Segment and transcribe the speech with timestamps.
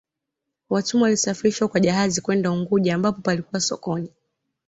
[0.69, 4.09] watumwa walisafirishwa kwa jahazi kwenda unguja ambapo palikuwa sokoni